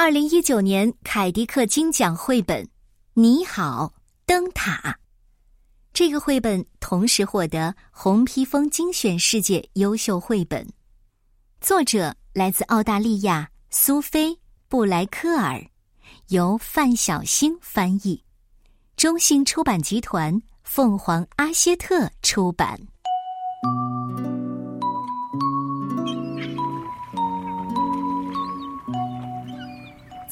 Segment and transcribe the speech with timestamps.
[0.00, 2.64] 二零一九年凯迪克金奖绘本
[3.14, 3.92] 《你好，
[4.26, 4.76] 灯塔》。
[5.92, 10.64] 这个绘本同时获得红披风精选世界优秀绘本，
[11.60, 14.28] 作者来自澳大利亚苏菲·
[14.68, 15.60] 布莱克尔，
[16.28, 18.22] 由范小星翻译，
[18.96, 22.80] 中信出版集团凤凰阿歇特出版。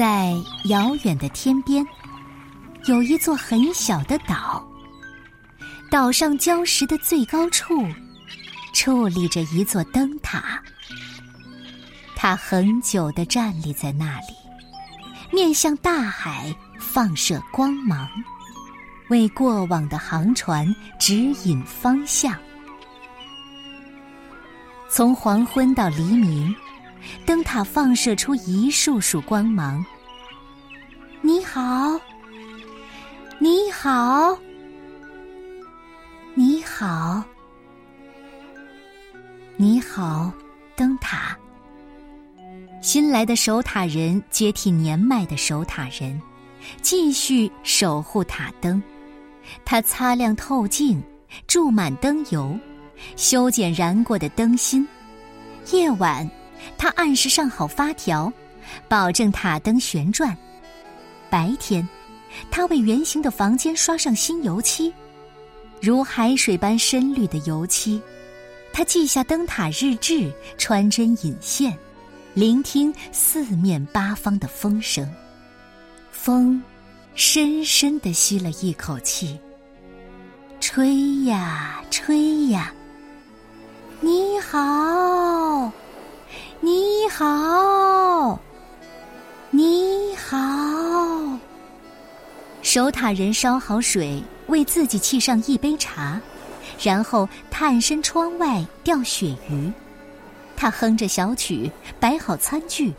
[0.00, 1.86] 在遥远的天边，
[2.86, 4.66] 有一座很小的岛。
[5.90, 7.86] 岛上礁石的最高处，
[8.72, 10.58] 矗立着一座灯塔。
[12.16, 14.34] 它很久的站立在那里，
[15.30, 18.08] 面向大海放射光芒，
[19.10, 20.66] 为过往的航船
[20.98, 22.34] 指引方向。
[24.88, 26.56] 从黄昏到黎明。
[27.24, 29.84] 灯塔放射出一束束光芒。
[31.20, 32.00] 你好，
[33.38, 34.38] 你好，
[36.34, 37.22] 你好，
[39.56, 40.32] 你好，
[40.74, 41.36] 灯塔。
[42.80, 46.18] 新来的守塔人接替年迈的守塔人，
[46.80, 48.82] 继续守护塔灯。
[49.64, 51.02] 他擦亮透镜，
[51.46, 52.58] 注满灯油，
[53.16, 54.88] 修剪燃过的灯芯。
[55.72, 56.28] 夜晚。
[56.78, 58.32] 他按时上好发条，
[58.88, 60.36] 保证塔灯旋转。
[61.28, 61.86] 白天，
[62.50, 64.92] 他为圆形的房间刷上新油漆，
[65.80, 68.00] 如海水般深绿的油漆。
[68.72, 71.76] 他记下灯塔日志，穿针引线，
[72.34, 75.08] 聆听四面八方的风声。
[76.12, 76.62] 风，
[77.14, 79.38] 深深地吸了一口气，
[80.60, 82.72] 吹呀吹呀。
[84.00, 85.72] 你好。
[86.62, 88.38] 你好，
[89.48, 90.36] 你好。
[92.60, 96.20] 守塔人烧好水，为自己沏上一杯茶，
[96.78, 99.72] 然后探身窗外钓鳕鱼。
[100.54, 102.92] 他哼着小曲，摆好餐具，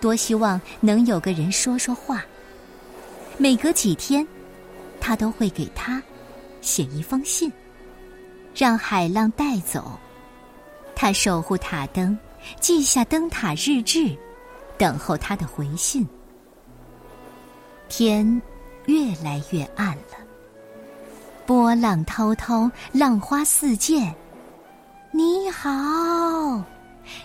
[0.00, 2.24] 多希望能有个人说说话。
[3.36, 4.26] 每隔几天，
[4.98, 6.02] 他都会给他
[6.62, 7.52] 写一封信，
[8.54, 10.00] 让海浪带走。
[10.94, 12.18] 他守护塔灯。
[12.60, 14.16] 记下灯塔日志，
[14.78, 16.06] 等候他的回信。
[17.88, 18.40] 天
[18.86, 20.16] 越来越暗了，
[21.46, 24.14] 波浪滔滔，浪花四溅。
[25.12, 25.70] 你好，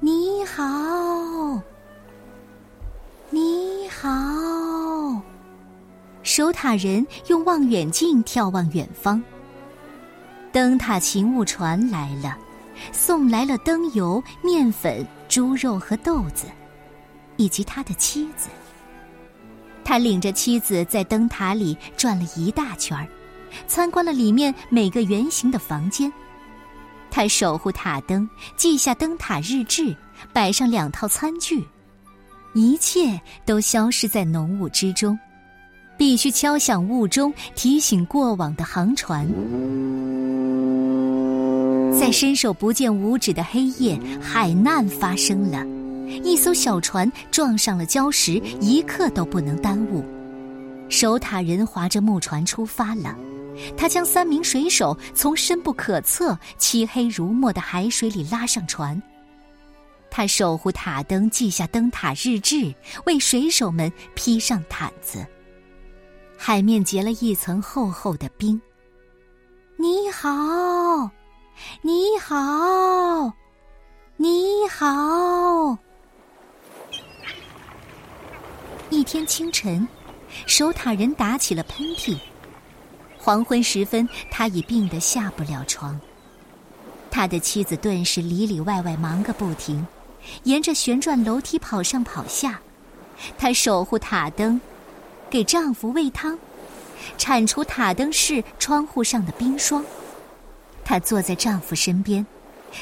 [0.00, 1.60] 你好，
[3.30, 5.20] 你好。
[6.22, 9.22] 守塔人用望远镜眺望远方，
[10.52, 12.38] 灯塔勤务船来了。
[12.92, 16.46] 送来了灯油、面粉、猪肉和豆子，
[17.36, 18.48] 以及他的妻子。
[19.84, 23.06] 他领着妻子在灯塔里转了一大圈儿，
[23.66, 26.12] 参观了里面每个圆形的房间。
[27.10, 29.94] 他守护塔灯，记下灯塔日志，
[30.32, 31.64] 摆上两套餐具，
[32.54, 35.16] 一切都消失在浓雾之中。
[35.96, 39.24] 必须敲响雾钟，提醒过往的航船。
[42.04, 45.64] 在伸手不见五指的黑夜，海难发生了，
[46.22, 50.04] 一艘小船撞上了礁石，一刻都不能耽误。
[50.90, 53.16] 守塔人划着木船出发了，
[53.74, 59.02] 他将三名水手从深不可测、漆黑如墨的海水里拉上船。
[60.10, 62.74] 他守护塔灯，记下灯塔日志，
[63.06, 65.26] 为水手们披上毯子。
[66.36, 68.60] 海面结了一层厚厚的冰。
[69.78, 71.10] 你好。
[71.82, 73.32] 你好，
[74.16, 75.76] 你好。
[78.90, 79.86] 一天清晨，
[80.46, 82.16] 守塔人打起了喷嚏。
[83.18, 85.98] 黄昏时分，他已病得下不了床。
[87.10, 89.86] 他的妻子顿时里里外外忙个不停，
[90.42, 92.60] 沿着旋转楼梯跑上跑下。
[93.38, 94.60] 她守护塔灯，
[95.30, 96.38] 给丈夫喂汤，
[97.16, 99.84] 铲除塔灯室窗户上的冰霜。
[100.84, 102.24] 她坐在丈夫身边，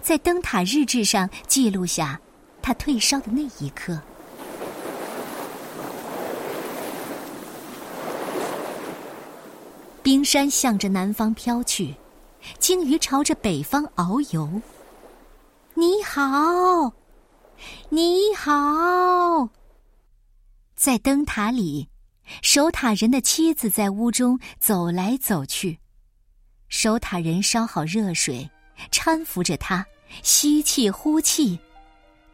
[0.00, 2.20] 在灯塔日志上记录下
[2.62, 4.00] 她退烧的那一刻。
[10.02, 11.94] 冰山向着南方飘去，
[12.58, 14.62] 鲸鱼朝着北方遨游。
[15.74, 16.92] 你好，
[17.90, 19.50] 你好。
[20.74, 21.88] 在灯塔里，
[22.40, 25.78] 守塔人的妻子在屋中走来走去。
[26.68, 28.48] 守塔人烧好热水，
[28.90, 29.84] 搀扶着他，
[30.22, 31.58] 吸气呼气，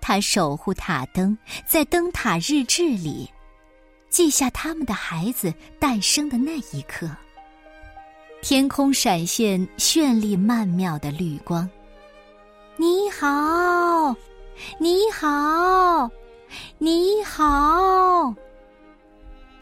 [0.00, 1.36] 他守护塔灯，
[1.66, 3.30] 在灯塔日志里
[4.10, 7.08] 记下他们的孩子诞生的那一刻。
[8.42, 11.68] 天空闪现绚丽曼妙的绿光。
[12.76, 14.14] 你好，
[14.78, 16.10] 你好，
[16.78, 18.34] 你好。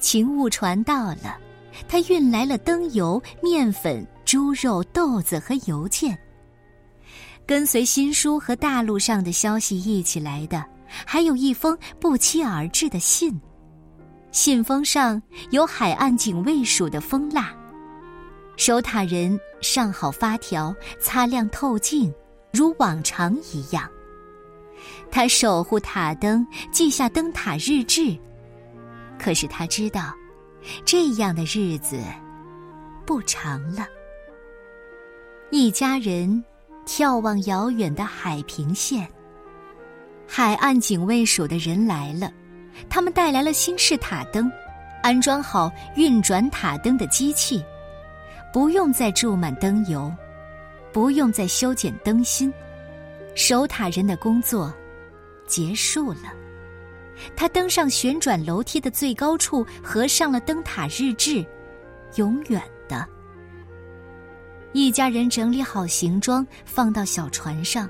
[0.00, 1.38] 勤务船到了，
[1.86, 6.18] 他运来了灯油、面粉、猪肉、豆子和邮件。
[7.46, 10.64] 跟随新书和大陆上的消息一起来的，
[11.04, 13.38] 还有一封不期而至的信。
[14.30, 15.20] 信封上
[15.50, 17.54] 有海岸警卫署的封蜡。
[18.56, 22.10] 守塔人上好发条，擦亮透镜，
[22.54, 23.86] 如往常一样。
[25.10, 28.16] 他守护塔灯，记下灯塔日志。
[29.18, 30.14] 可是他知道，
[30.86, 32.00] 这样的日子
[33.04, 33.86] 不长了。
[35.54, 36.42] 一家人
[36.86, 39.06] 眺望遥远的海平线。
[40.26, 42.32] 海岸警卫署的人来了，
[42.88, 44.50] 他们带来了新式塔灯，
[45.02, 47.62] 安装好运转塔灯的机器，
[48.50, 50.10] 不用再注满灯油，
[50.90, 52.50] 不用再修剪灯芯，
[53.34, 54.72] 守塔人的工作
[55.46, 56.32] 结束了。
[57.36, 61.44] 他登上旋转楼梯的最高处，合上了灯塔日志，
[62.16, 62.58] 永远。
[64.72, 67.88] 一家人整理好行装，放到小船上，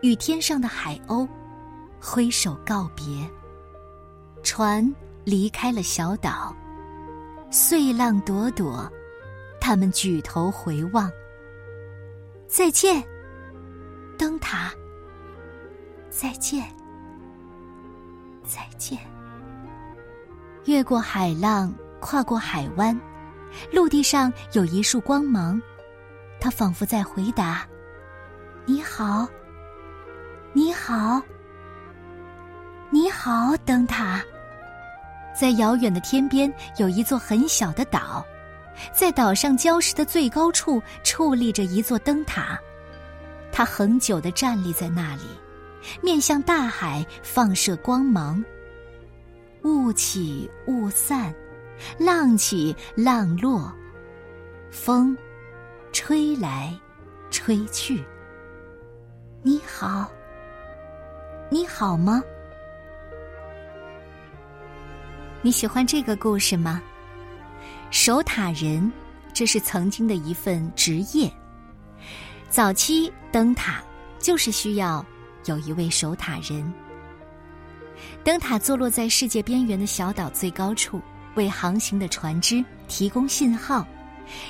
[0.00, 1.28] 与天上的海鸥
[2.00, 3.04] 挥手告别。
[4.42, 4.94] 船
[5.24, 6.54] 离开了小岛，
[7.50, 8.90] 碎浪朵朵，
[9.60, 11.10] 他们举头回望。
[12.46, 13.02] 再见，
[14.16, 14.72] 灯塔。
[16.08, 16.64] 再见。
[18.44, 18.98] 再见。
[20.64, 22.98] 越过海浪，跨过海湾，
[23.72, 25.60] 陆地上有一束光芒，
[26.44, 27.66] 他仿佛在回答
[28.68, 29.26] ：“你好，
[30.52, 31.22] 你好，
[32.90, 34.22] 你好，灯塔。”
[35.34, 38.22] 在遥远的天边，有一座很小的岛，
[38.92, 42.58] 在岛上礁石的最高处矗立着一座灯塔，
[43.50, 45.22] 它恒久的站立在那里。
[46.02, 48.44] 面向大海放射光芒。
[49.62, 51.34] 雾起雾散，
[51.98, 53.72] 浪起浪落，
[54.70, 55.16] 风
[55.94, 56.76] 吹来
[57.30, 58.02] 吹去。
[59.44, 60.10] 你好，
[61.48, 62.20] 你好吗？
[65.40, 66.82] 你喜欢这个故事吗？
[67.92, 68.92] 守塔人，
[69.32, 71.32] 这是曾经的一份职业。
[72.48, 73.80] 早期灯塔
[74.18, 75.02] 就是需要。
[75.44, 76.72] 有一位守塔人，
[78.24, 81.00] 灯塔坐落在世界边缘的小岛最高处，
[81.34, 83.86] 为航行的船只提供信号。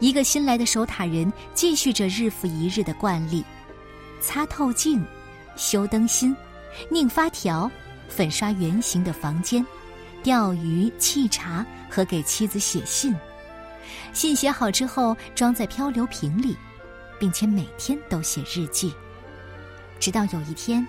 [0.00, 3.44] 一个新来的守塔人继续着日复一日的惯例：
[4.20, 5.04] 擦透镜、
[5.56, 6.34] 修灯芯、
[6.90, 7.70] 拧发条、
[8.08, 9.64] 粉刷圆形的房间、
[10.22, 13.14] 钓鱼、沏茶和给妻子写信。
[14.12, 16.56] 信写好之后，装在漂流瓶里，
[17.18, 18.92] 并且每天都写日记。
[19.98, 20.86] 直到有一天，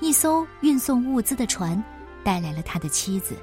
[0.00, 1.82] 一艘运送物资的船
[2.24, 3.34] 带来了他的妻子。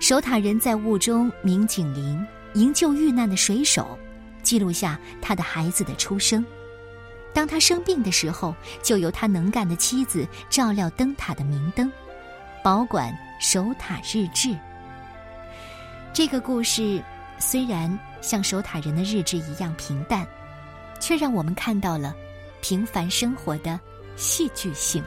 [0.00, 3.98] 守塔人在雾中鸣警铃，营救遇难的水手，
[4.42, 6.44] 记录下他的孩子的出生。
[7.32, 11.90] 当他生病的时候，就由他能干的妻子照料灯塔的明灯，
[12.62, 14.56] 保管守塔日志。
[16.12, 17.02] 这个故事
[17.38, 20.26] 虽然像守塔人的日志一样平淡，
[20.98, 22.14] 却让我们看到了。
[22.62, 23.80] 平凡生活的
[24.16, 25.02] 戏剧性。